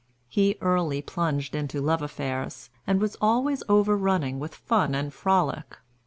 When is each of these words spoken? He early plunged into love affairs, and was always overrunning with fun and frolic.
He 0.27 0.57
early 0.61 1.03
plunged 1.03 1.53
into 1.53 1.79
love 1.79 2.01
affairs, 2.01 2.71
and 2.87 2.99
was 2.99 3.15
always 3.21 3.61
overrunning 3.69 4.39
with 4.39 4.55
fun 4.55 4.95
and 4.95 5.13
frolic. 5.13 5.77